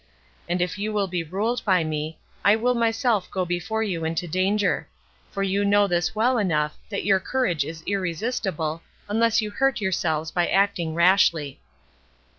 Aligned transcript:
And 0.49 0.63
if 0.63 0.79
you 0.79 0.91
will 0.91 1.05
be 1.05 1.23
ruled 1.23 1.63
by 1.63 1.83
me, 1.83 2.17
I 2.43 2.55
will 2.55 2.73
myself 2.73 3.29
go 3.29 3.45
before 3.45 3.83
you 3.83 4.03
into 4.03 4.27
danger; 4.27 4.87
for 5.29 5.43
you 5.43 5.63
know 5.63 5.85
this 5.85 6.15
well 6.15 6.39
enough, 6.39 6.75
that 6.89 7.05
your 7.05 7.19
courage 7.19 7.63
is 7.63 7.83
irresistible, 7.85 8.81
unless 9.07 9.43
you 9.43 9.51
hurt 9.51 9.79
yourselves 9.79 10.31
by 10.31 10.47
acting 10.47 10.95
rashly." 10.95 11.61